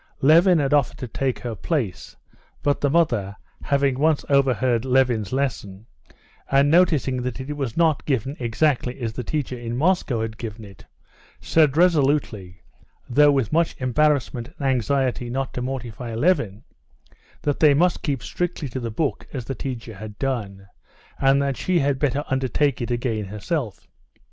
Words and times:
Levin 0.23 0.57
had 0.57 0.73
offered 0.73 0.97
to 0.97 1.07
take 1.07 1.37
her 1.37 1.53
place, 1.53 2.15
but 2.63 2.81
the 2.81 2.89
mother, 2.89 3.35
having 3.61 3.99
once 3.99 4.25
overheard 4.29 4.83
Levin's 4.83 5.31
lesson, 5.31 5.85
and 6.49 6.71
noticing 6.71 7.21
that 7.21 7.39
it 7.39 7.55
was 7.55 7.77
not 7.77 8.03
given 8.07 8.35
exactly 8.39 8.99
as 8.99 9.13
the 9.13 9.23
teacher 9.23 9.55
in 9.55 9.77
Moscow 9.77 10.23
had 10.23 10.39
given 10.39 10.65
it, 10.65 10.85
said 11.39 11.77
resolutely, 11.77 12.63
though 13.07 13.31
with 13.31 13.53
much 13.53 13.75
embarrassment 13.77 14.49
and 14.57 14.67
anxiety 14.67 15.29
not 15.29 15.53
to 15.53 15.61
mortify 15.61 16.15
Levin, 16.15 16.63
that 17.43 17.59
they 17.59 17.75
must 17.75 18.01
keep 18.01 18.23
strictly 18.23 18.67
to 18.67 18.79
the 18.79 18.89
book 18.89 19.27
as 19.31 19.45
the 19.45 19.53
teacher 19.53 19.93
had 19.93 20.17
done, 20.17 20.67
and 21.19 21.39
that 21.39 21.57
she 21.57 21.77
had 21.77 21.99
better 21.99 22.23
undertake 22.27 22.81
it 22.81 22.89
again 22.89 23.25
herself. 23.25 23.87